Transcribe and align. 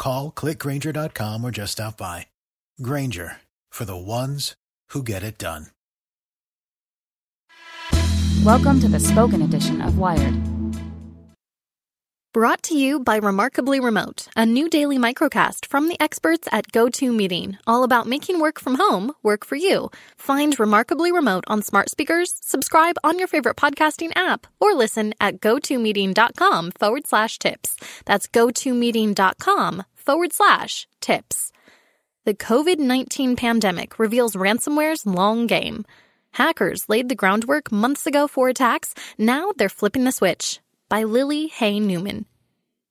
Call 0.00 0.32
clickgrainger.com 0.32 1.44
or 1.44 1.50
just 1.50 1.72
stop 1.72 1.98
by. 1.98 2.26
Grainger 2.80 3.36
for 3.68 3.84
the 3.84 3.96
ones 3.96 4.54
who 4.92 5.02
get 5.02 5.22
it 5.22 5.36
done. 5.36 5.66
Welcome 8.42 8.80
to 8.80 8.88
the 8.88 8.98
spoken 8.98 9.42
edition 9.42 9.82
of 9.82 9.98
Wired. 9.98 10.59
Brought 12.32 12.62
to 12.64 12.74
you 12.78 13.00
by 13.00 13.16
Remarkably 13.16 13.80
Remote, 13.80 14.28
a 14.36 14.46
new 14.46 14.70
daily 14.70 14.98
microcast 14.98 15.66
from 15.66 15.88
the 15.88 16.00
experts 16.00 16.46
at 16.52 16.70
GoToMeeting, 16.70 17.56
all 17.66 17.82
about 17.82 18.06
making 18.06 18.38
work 18.38 18.60
from 18.60 18.76
home 18.76 19.10
work 19.24 19.44
for 19.44 19.56
you. 19.56 19.90
Find 20.16 20.56
Remarkably 20.56 21.10
Remote 21.10 21.42
on 21.48 21.60
smart 21.60 21.90
speakers, 21.90 22.32
subscribe 22.40 22.94
on 23.02 23.18
your 23.18 23.26
favorite 23.26 23.56
podcasting 23.56 24.12
app, 24.14 24.46
or 24.60 24.74
listen 24.74 25.12
at 25.20 25.40
gotomeeting.com 25.40 26.70
forward 26.78 27.08
slash 27.08 27.36
tips. 27.40 27.76
That's 28.04 28.28
gotomeeting.com 28.28 29.82
forward 29.96 30.32
slash 30.32 30.86
tips. 31.00 31.50
The 32.26 32.34
COVID 32.34 32.78
19 32.78 33.34
pandemic 33.34 33.98
reveals 33.98 34.36
ransomware's 34.36 35.04
long 35.04 35.48
game. 35.48 35.84
Hackers 36.34 36.88
laid 36.88 37.08
the 37.08 37.16
groundwork 37.16 37.72
months 37.72 38.06
ago 38.06 38.28
for 38.28 38.48
attacks, 38.48 38.94
now 39.18 39.50
they're 39.56 39.68
flipping 39.68 40.04
the 40.04 40.12
switch 40.12 40.60
by 40.90 41.04
Lily 41.04 41.46
Hay 41.46 41.78
Newman. 41.78 42.26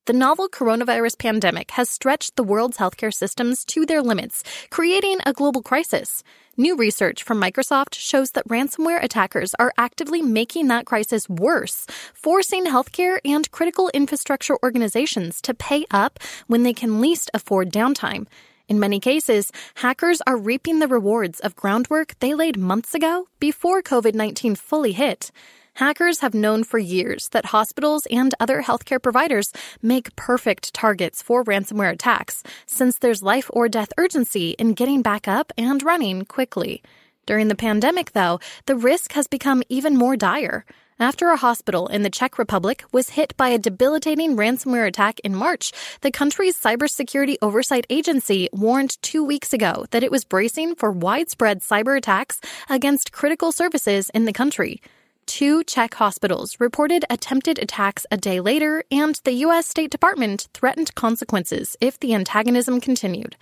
The 0.06 0.14
novel 0.14 0.48
coronavirus 0.48 1.20
pandemic 1.20 1.72
has 1.72 1.90
stretched 1.90 2.38
the 2.38 2.44
world's 2.44 2.78
healthcare 2.78 3.14
systems 3.14 3.66
to 3.66 3.86
their 3.86 4.02
limits, 4.02 4.42
creating 4.72 5.20
a 5.26 5.34
global 5.34 5.62
crisis. 5.62 6.24
New 6.56 6.78
research 6.78 7.24
from 7.24 7.42
Microsoft 7.42 7.96
shows 7.96 8.32
that 8.32 8.48
ransomware 8.48 9.04
attackers 9.04 9.54
are 9.60 9.74
actively 9.78 10.22
making 10.22 10.70
that 10.70 10.86
crisis 10.86 11.28
worse, 11.28 11.86
forcing 12.14 12.66
healthcare 12.66 13.20
and 13.26 13.52
critical 13.52 13.90
infrastructure 13.94 14.58
organizations 14.64 15.42
to 15.42 15.54
pay 15.54 15.86
up 15.92 16.20
when 16.48 16.64
they 16.64 16.74
can 16.74 17.02
least 17.02 17.30
afford 17.34 17.70
downtime. 17.70 18.28
In 18.70 18.80
many 18.80 19.02
cases, 19.02 19.52
hackers 19.76 20.22
are 20.26 20.38
reaping 20.38 20.80
the 20.80 20.88
rewards 20.88 21.42
of 21.42 21.56
groundwork 21.58 22.18
they 22.20 22.34
laid 22.34 22.58
months 22.58 22.96
ago 22.96 23.28
before 23.42 23.82
COVID 23.82 24.16
19 24.16 24.56
fully 24.56 24.94
hit. 24.94 25.32
Hackers 25.80 26.20
have 26.20 26.34
known 26.34 26.66
for 26.66 26.78
years 26.78 27.30
that 27.30 27.56
hospitals 27.56 28.06
and 28.12 28.36
other 28.38 28.62
healthcare 28.62 29.02
providers 29.02 29.54
make 29.82 30.14
perfect 30.18 30.74
targets 30.74 31.22
for 31.22 31.42
ransomware 31.42 31.94
attacks, 31.94 32.44
since 32.66 32.98
there's 32.98 33.24
life 33.24 33.50
or 33.54 33.70
death 33.70 33.94
urgency 33.98 34.50
in 34.60 34.74
getting 34.74 35.02
back 35.02 35.26
up 35.26 35.54
and 35.58 35.82
running 35.82 36.26
quickly. 36.26 36.84
During 37.26 37.48
the 37.48 37.56
pandemic, 37.56 38.12
though, 38.12 38.42
the 38.66 38.76
risk 38.76 39.14
has 39.14 39.28
become 39.28 39.64
even 39.70 39.96
more 39.96 40.18
dire. 40.18 40.66
After 41.00 41.30
a 41.30 41.38
hospital 41.38 41.88
in 41.88 42.04
the 42.04 42.10
Czech 42.10 42.38
Republic 42.38 42.84
was 42.92 43.12
hit 43.12 43.38
by 43.38 43.48
a 43.48 43.58
debilitating 43.58 44.36
ransomware 44.36 44.86
attack 44.86 45.22
in 45.22 45.34
March, 45.34 45.72
the 46.02 46.12
country's 46.12 46.62
cybersecurity 46.62 47.38
oversight 47.42 47.88
agency 47.90 48.50
warned 48.52 49.02
two 49.02 49.24
weeks 49.24 49.54
ago 49.54 49.86
that 49.92 50.04
it 50.04 50.12
was 50.12 50.26
bracing 50.26 50.76
for 50.76 50.92
widespread 50.92 51.62
cyber 51.62 51.98
attacks 51.98 52.42
against 52.70 53.14
critical 53.14 53.54
services 53.54 54.10
in 54.14 54.26
the 54.26 54.34
country. 54.34 54.82
Two 55.30 55.64
Czech 55.64 55.94
hospitals 55.94 56.60
reported 56.60 57.06
attempted 57.08 57.60
attacks 57.60 58.04
a 58.10 58.18
day 58.18 58.40
later, 58.40 58.84
and 58.90 59.14
the 59.26 59.46
U.S. 59.46 59.68
State 59.68 59.92
Department 59.92 60.48
threatened 60.56 60.96
consequences 60.96 61.78
if 61.80 62.00
the 62.00 62.16
antagonism 62.16 62.82
continued. 62.82 63.36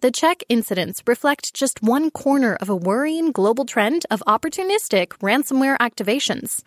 The 0.00 0.10
Czech 0.10 0.42
incidents 0.48 1.02
reflect 1.06 1.52
just 1.52 1.82
one 1.82 2.10
corner 2.10 2.56
of 2.62 2.70
a 2.70 2.74
worrying 2.74 3.30
global 3.30 3.66
trend 3.66 4.06
of 4.10 4.22
opportunistic 4.26 5.08
ransomware 5.18 5.76
activations. 5.76 6.62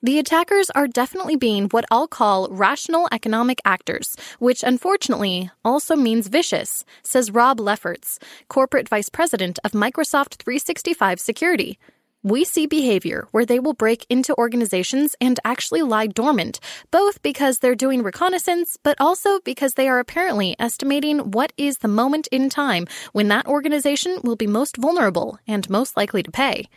The 0.00 0.20
attackers 0.20 0.70
are 0.70 0.86
definitely 0.86 1.34
being 1.34 1.66
what 1.66 1.84
I'll 1.90 2.06
call 2.06 2.46
rational 2.52 3.08
economic 3.10 3.60
actors, 3.64 4.16
which 4.38 4.62
unfortunately 4.62 5.50
also 5.64 5.96
means 5.96 6.28
vicious, 6.28 6.84
says 7.02 7.32
Rob 7.32 7.58
Lefferts, 7.58 8.20
corporate 8.46 8.88
vice 8.88 9.08
president 9.08 9.58
of 9.64 9.72
Microsoft 9.72 10.36
365 10.36 11.18
Security. 11.18 11.80
We 12.22 12.44
see 12.44 12.66
behavior 12.66 13.26
where 13.30 13.46
they 13.46 13.58
will 13.58 13.72
break 13.72 14.04
into 14.10 14.36
organizations 14.36 15.16
and 15.22 15.40
actually 15.42 15.80
lie 15.80 16.06
dormant, 16.06 16.60
both 16.90 17.22
because 17.22 17.58
they're 17.58 17.74
doing 17.74 18.02
reconnaissance, 18.02 18.76
but 18.82 19.00
also 19.00 19.40
because 19.40 19.72
they 19.72 19.88
are 19.88 19.98
apparently 19.98 20.54
estimating 20.58 21.30
what 21.30 21.54
is 21.56 21.78
the 21.78 21.88
moment 21.88 22.26
in 22.30 22.50
time 22.50 22.86
when 23.12 23.28
that 23.28 23.46
organization 23.46 24.18
will 24.22 24.36
be 24.36 24.46
most 24.46 24.76
vulnerable 24.76 25.38
and 25.46 25.70
most 25.70 25.96
likely 25.96 26.22
to 26.22 26.30
pay. 26.30 26.68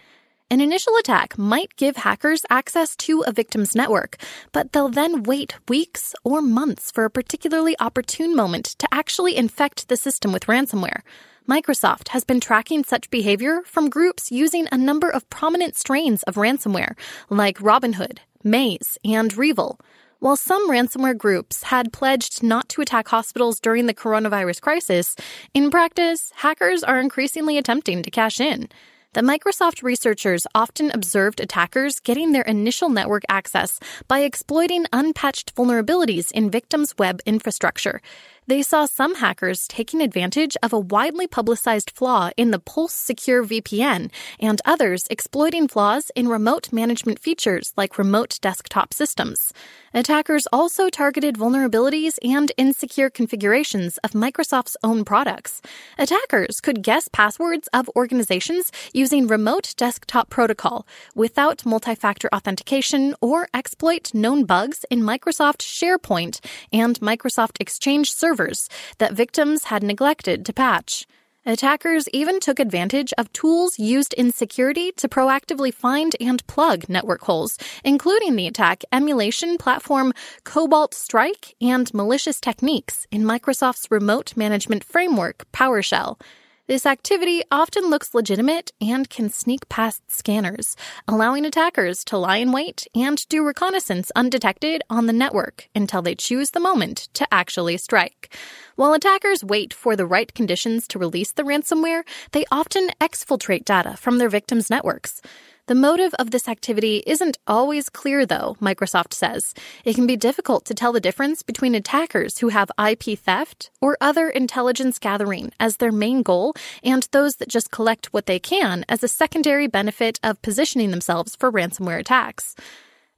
An 0.49 0.61
initial 0.61 0.95
attack 0.95 1.37
might 1.37 1.75
give 1.75 1.97
hackers 1.97 2.45
access 2.49 2.95
to 2.97 3.25
a 3.27 3.33
victim's 3.33 3.75
network, 3.75 4.15
but 4.53 4.71
they'll 4.71 4.87
then 4.87 5.23
wait 5.23 5.55
weeks 5.67 6.15
or 6.23 6.41
months 6.41 6.89
for 6.89 7.03
a 7.03 7.09
particularly 7.09 7.75
opportune 7.81 8.33
moment 8.33 8.67
to 8.77 8.87
actually 8.93 9.35
infect 9.35 9.89
the 9.89 9.97
system 9.97 10.31
with 10.31 10.45
ransomware. 10.45 11.01
Microsoft 11.47 12.09
has 12.09 12.23
been 12.23 12.39
tracking 12.39 12.85
such 12.85 13.09
behavior 13.09 13.63
from 13.65 13.89
groups 13.89 14.31
using 14.31 14.65
a 14.71 14.77
number 14.77 15.09
of 15.09 15.29
prominent 15.29 15.75
strains 15.75 16.23
of 16.23 16.35
ransomware, 16.35 16.95
like 17.29 17.57
RobbinHood, 17.59 18.19
Maze, 18.45 18.97
and 19.03 19.35
REvil. 19.35 19.77
While 20.19 20.37
some 20.37 20.71
ransomware 20.71 21.17
groups 21.17 21.63
had 21.63 21.91
pledged 21.91 22.43
not 22.43 22.69
to 22.69 22.81
attack 22.81 23.09
hospitals 23.09 23.59
during 23.59 23.87
the 23.87 23.93
coronavirus 23.93 24.61
crisis, 24.61 25.17
in 25.53 25.69
practice, 25.69 26.31
hackers 26.35 26.81
are 26.81 27.01
increasingly 27.01 27.57
attempting 27.57 28.03
to 28.03 28.11
cash 28.11 28.39
in. 28.39 28.69
The 29.11 29.21
Microsoft 29.21 29.83
researchers 29.83 30.47
often 30.55 30.91
observed 30.91 31.39
attackers 31.39 31.99
getting 31.99 32.31
their 32.31 32.41
initial 32.43 32.89
network 32.89 33.23
access 33.27 33.79
by 34.07 34.21
exploiting 34.21 34.87
unpatched 34.93 35.53
vulnerabilities 35.55 36.31
in 36.31 36.49
victims' 36.49 36.95
web 36.97 37.19
infrastructure. 37.25 38.01
They 38.45 38.61
saw 38.61 38.85
some 38.85 39.15
hackers 39.15 39.67
taking 39.67 40.01
advantage 40.01 40.57
of 40.61 40.73
a 40.73 40.79
widely 40.79 41.27
publicized 41.27 41.91
flaw 41.91 42.29
in 42.35 42.51
the 42.51 42.59
Pulse 42.59 42.93
Secure 42.93 43.43
VPN, 43.43 44.11
and 44.39 44.61
others 44.65 45.05
exploiting 45.09 45.67
flaws 45.67 46.11
in 46.13 46.27
remote 46.27 46.73
management 46.73 47.19
features 47.19 47.71
like 47.77 47.97
remote 47.97 48.39
desktop 48.41 48.93
systems. 48.93 49.53
Attackers 49.93 50.47
also 50.51 50.89
targeted 50.89 51.37
vulnerabilities 51.37 52.17
and 52.23 52.51
insecure 52.57 53.09
configurations 53.09 53.97
of 53.99 54.11
Microsoft's 54.11 54.75
own 54.83 55.05
products. 55.05 55.61
Attackers 55.97 56.59
could 56.59 56.81
guess 56.81 57.07
passwords 57.07 57.69
of 57.73 57.89
organizations 57.95 58.71
using 58.91 59.27
remote 59.27 59.73
desktop 59.77 60.29
protocol 60.29 60.85
without 61.15 61.65
multi 61.65 61.95
factor 61.95 62.27
authentication 62.33 63.15
or 63.21 63.47
exploit 63.53 64.13
known 64.13 64.43
bugs 64.45 64.83
in 64.89 65.01
Microsoft 65.01 65.59
SharePoint 65.61 66.43
and 66.73 66.99
Microsoft 66.99 67.57
Exchange 67.61 68.11
servers 68.33 68.67
that 68.97 69.13
victims 69.13 69.65
had 69.65 69.83
neglected 69.83 70.43
to 70.45 70.53
patch. 70.53 71.05
Attackers 71.45 72.07
even 72.13 72.39
took 72.39 72.59
advantage 72.59 73.13
of 73.17 73.31
tools 73.33 73.77
used 73.77 74.13
in 74.13 74.31
security 74.31 74.91
to 74.93 75.07
proactively 75.07 75.71
find 75.73 76.15
and 76.19 76.45
plug 76.47 76.87
network 76.89 77.21
holes, 77.23 77.57
including 77.83 78.35
the 78.35 78.47
attack 78.47 78.83
emulation 78.91 79.57
platform 79.57 80.13
Cobalt 80.45 80.93
Strike 80.95 81.53
and 81.61 81.93
malicious 81.93 82.39
techniques 82.39 83.05
in 83.11 83.23
Microsoft's 83.23 83.91
remote 83.91 84.35
management 84.35 84.83
framework, 84.83 85.45
PowerShell. 85.51 86.19
This 86.65 86.85
activity 86.85 87.43
often 87.51 87.89
looks 87.89 88.13
legitimate 88.13 88.71
and 88.79 89.09
can 89.09 89.29
sneak 89.29 89.67
past 89.67 90.09
scanners, 90.09 90.77
allowing 91.09 91.43
attackers 91.45 92.05
to 92.05 92.17
lie 92.17 92.37
in 92.37 92.53
wait 92.53 92.87
and 92.95 93.27
do 93.27 93.45
reconnaissance 93.45 94.13
undetected 94.15 94.81
on 94.89 95.05
the 95.05 95.11
network 95.11 95.67
until 95.75 96.01
they 96.01 96.15
choose 96.15 96.51
the 96.51 96.61
moment 96.61 97.09
to 97.15 97.27
actually 97.33 97.75
strike. 97.75 98.33
While 98.77 98.93
attackers 98.93 99.43
wait 99.43 99.73
for 99.73 99.97
the 99.97 100.05
right 100.05 100.33
conditions 100.33 100.87
to 100.87 100.99
release 100.99 101.33
the 101.33 101.43
ransomware, 101.43 102.03
they 102.31 102.45
often 102.49 102.91
exfiltrate 103.01 103.65
data 103.65 103.97
from 103.97 104.17
their 104.17 104.29
victims' 104.29 104.69
networks. 104.69 105.21
The 105.67 105.75
motive 105.75 106.13
of 106.15 106.31
this 106.31 106.49
activity 106.49 107.03
isn't 107.07 107.37
always 107.47 107.87
clear, 107.87 108.25
though, 108.25 108.57
Microsoft 108.61 109.13
says. 109.13 109.53
It 109.85 109.95
can 109.95 110.05
be 110.05 110.17
difficult 110.17 110.65
to 110.65 110.73
tell 110.73 110.91
the 110.91 110.99
difference 110.99 111.41
between 111.41 111.73
attackers 111.73 112.39
who 112.39 112.49
have 112.49 112.69
IP 112.77 113.17
theft 113.17 113.71
or 113.79 113.95
other 114.01 114.27
intelligence 114.29 114.99
gathering 114.99 115.53
as 115.61 115.77
their 115.77 115.93
main 115.93 116.21
goal 116.21 116.53
and 116.83 117.07
those 117.13 117.37
that 117.37 117.47
just 117.47 117.71
collect 117.71 118.11
what 118.11 118.25
they 118.25 118.39
can 118.39 118.83
as 118.89 119.03
a 119.03 119.07
secondary 119.07 119.67
benefit 119.67 120.19
of 120.21 120.41
positioning 120.41 120.91
themselves 120.91 121.33
for 121.33 121.49
ransomware 121.49 121.99
attacks. 121.99 122.57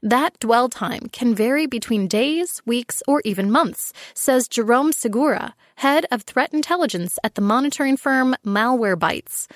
That 0.04 0.38
dwell 0.38 0.70
time 0.70 1.10
can 1.12 1.34
vary 1.34 1.66
between 1.66 2.08
days, 2.08 2.62
weeks, 2.64 3.02
or 3.08 3.24
even 3.26 3.50
months, 3.50 3.92
says 4.14 4.48
Jerome 4.48 4.92
Segura, 4.92 5.56
head 5.78 6.06
of 6.12 6.22
threat 6.22 6.54
intelligence 6.54 7.18
at 7.24 7.34
the 7.34 7.42
monitoring 7.42 7.98
firm 7.98 8.36
Malwarebytes. 8.46 9.48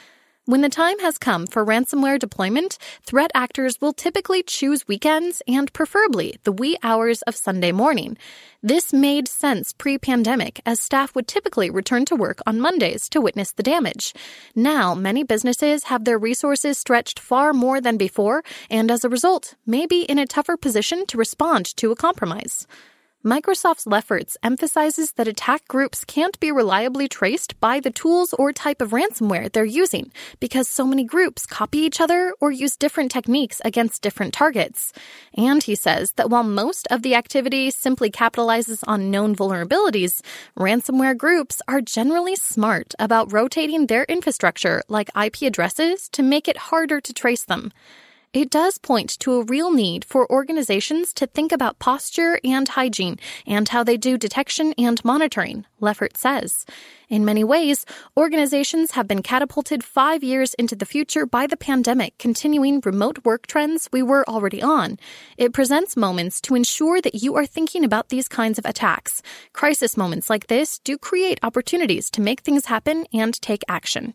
When 0.50 0.62
the 0.62 0.68
time 0.70 0.98
has 1.02 1.20
come 1.20 1.46
for 1.46 1.64
ransomware 1.64 2.18
deployment, 2.18 2.80
threat 3.04 3.30
actors 3.36 3.80
will 3.80 3.94
typically 3.94 4.42
choose 4.42 4.88
weekends 4.88 5.44
and 5.48 5.72
preferably 5.74 6.40
the 6.44 6.52
wee 6.52 6.76
hours 6.82 7.22
of 7.28 7.36
Sunday 7.36 7.72
morning. 7.72 8.18
This 8.64 8.92
made 8.92 9.28
sense 9.28 9.74
pre 9.74 10.00
pandemic, 10.00 10.60
as 10.66 10.82
staff 10.82 11.14
would 11.14 11.28
typically 11.28 11.70
return 11.70 12.04
to 12.06 12.16
work 12.16 12.40
on 12.48 12.60
Mondays 12.60 13.08
to 13.10 13.22
witness 13.22 13.52
the 13.52 13.62
damage. 13.62 14.12
Now, 14.56 14.96
many 14.96 15.24
businesses 15.24 15.84
have 15.84 16.06
their 16.06 16.18
resources 16.18 16.80
stretched 16.80 17.20
far 17.20 17.54
more 17.54 17.80
than 17.80 17.98
before, 17.98 18.42
and 18.72 18.90
as 18.90 19.04
a 19.04 19.10
result, 19.10 19.54
may 19.68 19.86
be 19.86 20.02
in 20.02 20.18
a 20.18 20.26
tougher 20.26 20.58
position 20.58 21.06
to 21.10 21.18
respond 21.20 21.68
to 21.78 21.92
a 21.92 21.96
compromise. 21.96 22.66
Microsoft's 23.26 23.86
Lefferts 23.86 24.38
emphasizes 24.44 25.12
that 25.18 25.28
attack 25.28 25.68
groups 25.68 26.06
can't 26.06 26.40
be 26.40 26.54
reliably 26.54 27.10
traced 27.10 27.60
by 27.60 27.82
the 27.82 27.92
tools 27.92 28.34
or 28.40 28.54
type 28.54 28.82
of 28.82 28.92
ransomware 28.92 29.52
they're 29.52 29.66
using 29.66 30.10
because 30.40 30.70
so 30.70 30.86
many 30.88 31.04
groups 31.04 31.46
copy 31.46 31.80
each 31.80 32.00
other 32.00 32.34
or 32.40 32.50
use 32.50 32.78
different 32.78 33.12
techniques 33.12 33.60
against 33.66 34.02
different 34.02 34.34
targets. 34.34 34.94
And 35.34 35.62
he 35.62 35.76
says 35.76 36.14
that 36.14 36.30
while 36.30 36.46
most 36.46 36.88
of 36.90 37.02
the 37.02 37.14
activity 37.14 37.72
simply 37.72 38.10
capitalizes 38.10 38.86
on 38.88 39.12
known 39.12 39.36
vulnerabilities, 39.36 40.22
ransomware 40.58 41.18
groups 41.18 41.62
are 41.68 41.82
generally 41.82 42.38
smart 42.38 42.94
about 43.00 43.34
rotating 43.34 43.88
their 43.88 44.06
infrastructure 44.06 44.82
like 44.88 45.10
IP 45.22 45.42
addresses 45.42 46.08
to 46.14 46.24
make 46.24 46.48
it 46.48 46.56
harder 46.56 47.02
to 47.02 47.14
trace 47.14 47.44
them. 47.44 47.74
It 48.32 48.52
does 48.52 48.78
point 48.78 49.18
to 49.22 49.34
a 49.34 49.44
real 49.44 49.72
need 49.72 50.06
for 50.06 50.32
organizations 50.32 51.14
to 51.14 51.26
think 51.26 51.52
about 51.52 51.80
posture 51.80 52.40
and 52.44 52.68
hygiene 52.68 53.18
and 53.48 53.68
how 53.68 53.84
they 53.84 53.98
do 53.98 54.20
detection 54.20 54.76
and 54.78 55.04
monitoring, 55.04 55.66
Leffert 55.82 56.16
says. 56.16 56.64
In 57.10 57.26
many 57.26 57.44
ways, 57.44 57.88
organizations 58.16 58.92
have 58.92 59.08
been 59.08 59.24
catapulted 59.24 59.84
five 59.84 60.24
years 60.24 60.54
into 60.54 60.76
the 60.76 60.86
future 60.86 61.26
by 61.26 61.48
the 61.48 61.58
pandemic, 61.58 62.20
continuing 62.20 62.82
remote 62.86 63.26
work 63.26 63.48
trends 63.48 63.90
we 63.92 64.04
were 64.04 64.24
already 64.30 64.62
on. 64.62 65.00
It 65.36 65.52
presents 65.52 65.98
moments 65.98 66.40
to 66.42 66.54
ensure 66.54 67.02
that 67.02 67.24
you 67.24 67.36
are 67.36 67.48
thinking 67.48 67.84
about 67.84 68.10
these 68.10 68.28
kinds 68.28 68.60
of 68.60 68.66
attacks. 68.66 69.24
Crisis 69.54 69.98
moments 69.98 70.30
like 70.30 70.46
this 70.46 70.78
do 70.78 71.00
create 71.00 71.40
opportunities 71.42 72.12
to 72.12 72.22
make 72.22 72.42
things 72.42 72.68
happen 72.68 73.08
and 73.12 73.42
take 73.42 73.64
action. 73.68 74.14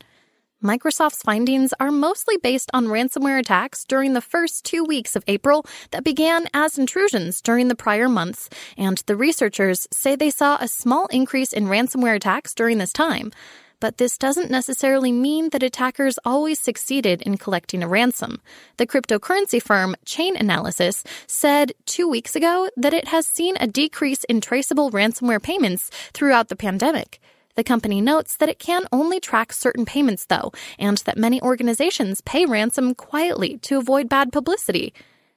Microsoft's 0.65 1.23
findings 1.23 1.75
are 1.79 1.91
mostly 1.91 2.39
based 2.39 2.71
on 2.73 2.87
ransomware 2.87 3.39
attacks 3.39 3.85
during 3.85 4.15
the 4.15 4.23
first 4.23 4.65
two 4.65 4.83
weeks 4.83 5.15
of 5.15 5.23
April 5.27 5.67
that 5.91 6.03
began 6.03 6.49
as 6.55 6.79
intrusions 6.79 7.43
during 7.43 7.69
the 7.69 7.75
prior 7.75 8.09
months, 8.09 8.49
and 8.79 9.03
the 9.05 9.15
researchers 9.15 9.87
say 9.93 10.17
they 10.17 10.31
saw 10.31 10.57
a 10.59 10.67
small 10.67 11.05
increase 11.09 11.53
in 11.53 11.67
ransomware 11.67 12.17
attacks 12.17 12.55
during 12.55 12.79
this 12.79 12.95
time. 12.95 13.31
But 13.79 13.99
this 13.99 14.17
doesn't 14.17 14.51
necessarily 14.51 15.13
mean 15.13 15.51
that 15.51 15.63
attackers 15.63 16.19
always 16.25 16.59
succeeded 16.59 17.21
in 17.21 17.37
collecting 17.37 17.83
a 17.83 17.89
ransom. 17.89 18.41
The 18.79 18.87
cryptocurrency 18.87 19.63
firm 19.63 19.95
Chainalysis 20.07 21.05
said 21.27 21.73
two 21.85 22.09
weeks 22.09 22.35
ago 22.35 22.71
that 22.79 22.95
it 22.95 23.09
has 23.09 23.27
seen 23.27 23.59
a 23.61 23.67
decrease 23.67 24.25
in 24.25 24.41
traceable 24.41 24.91
ransomware 24.91 25.43
payments 25.43 25.91
throughout 26.15 26.49
the 26.49 26.57
pandemic. 26.57 27.21
The 27.57 27.63
company 27.65 28.01
notes 28.01 28.37
that 28.39 28.49
it 28.49 28.59
can 28.59 28.85
only 28.91 29.21
track 29.21 29.53
certain 29.53 29.85
payments, 29.85 30.27
though, 30.27 30.51
and 30.77 30.99
that 30.99 31.17
many 31.17 31.41
organizations 31.41 32.21
pay 32.21 32.47
ransom 32.47 32.97
quietly 32.97 33.59
to 33.59 33.79
avoid 33.79 34.09
bad 34.09 34.33
publicity. 34.33 34.93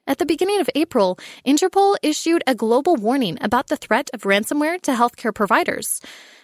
At 0.08 0.16
the 0.16 0.24
beginning 0.24 0.58
of 0.58 0.70
April, 0.74 1.18
Interpol 1.46 1.96
issued 2.02 2.42
a 2.46 2.54
global 2.54 2.96
warning 2.96 3.36
about 3.42 3.66
the 3.66 3.76
threat 3.76 4.08
of 4.14 4.22
ransomware 4.22 4.80
to 4.80 4.92
healthcare 4.92 5.34
providers. 5.34 6.00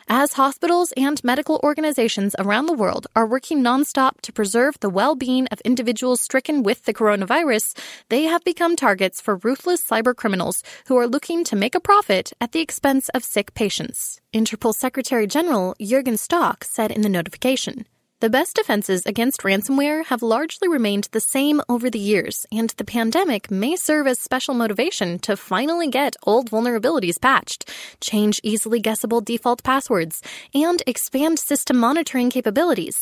As 0.06 0.34
hospitals 0.34 0.92
and 0.98 1.24
medical 1.24 1.60
organizations 1.64 2.36
around 2.38 2.66
the 2.66 2.74
world 2.74 3.06
are 3.16 3.26
working 3.26 3.62
nonstop 3.62 4.20
to 4.20 4.34
preserve 4.34 4.78
the 4.80 4.90
well 4.90 5.14
being 5.14 5.46
of 5.46 5.62
individuals 5.62 6.20
stricken 6.20 6.62
with 6.62 6.84
the 6.84 6.92
coronavirus, 6.92 7.74
they 8.10 8.24
have 8.24 8.44
become 8.44 8.76
targets 8.76 9.22
for 9.22 9.36
ruthless 9.36 9.82
cybercriminals 9.82 10.60
who 10.88 10.98
are 10.98 11.08
looking 11.08 11.42
to 11.44 11.56
make 11.56 11.74
a 11.74 11.80
profit 11.80 12.34
at 12.42 12.52
the 12.52 12.60
expense 12.60 13.08
of 13.14 13.24
sick 13.24 13.54
patients. 13.54 14.20
Interpol 14.34 14.74
Secretary 14.74 15.26
General 15.26 15.74
Jürgen 15.80 16.18
Stock 16.18 16.64
said 16.64 16.90
in 16.92 17.00
the 17.00 17.08
notification. 17.08 17.86
The 18.24 18.30
best 18.30 18.56
defenses 18.56 19.04
against 19.04 19.42
ransomware 19.42 20.06
have 20.06 20.22
largely 20.22 20.66
remained 20.66 21.08
the 21.12 21.20
same 21.20 21.60
over 21.68 21.90
the 21.90 21.98
years, 21.98 22.46
and 22.50 22.70
the 22.70 22.82
pandemic 22.82 23.50
may 23.50 23.76
serve 23.76 24.06
as 24.06 24.18
special 24.18 24.54
motivation 24.54 25.18
to 25.18 25.36
finally 25.36 25.90
get 25.90 26.16
old 26.22 26.48
vulnerabilities 26.50 27.20
patched, 27.20 27.70
change 28.00 28.40
easily 28.42 28.80
guessable 28.80 29.20
default 29.20 29.62
passwords, 29.62 30.22
and 30.54 30.82
expand 30.86 31.38
system 31.38 31.76
monitoring 31.76 32.30
capabilities. 32.30 32.96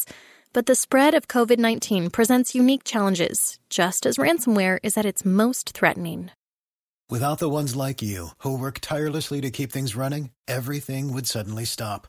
But 0.53 0.67
the 0.67 0.75
spread 0.75 1.15
of 1.15 1.29
COVID 1.29 1.61
19 1.61 2.11
presents 2.11 2.57
unique 2.57 2.83
challenges, 2.83 3.61
just 3.71 4.07
as 4.07 4.17
ransomware 4.17 4.81
is 4.83 4.99
at 4.99 5.07
its 5.07 5.25
most 5.25 5.71
threatening. 5.71 6.33
Without 7.09 7.39
the 7.39 7.49
ones 7.49 7.77
like 7.77 8.03
you, 8.03 8.31
who 8.39 8.59
work 8.59 8.81
tirelessly 8.81 9.41
to 9.43 9.53
keep 9.53 9.71
things 9.71 9.95
running, 9.95 10.31
everything 10.49 11.13
would 11.13 11.29
suddenly 11.29 11.65
stop. 11.65 12.09